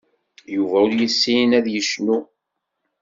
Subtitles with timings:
[0.55, 2.17] Yuba ur yessin ad yecnu.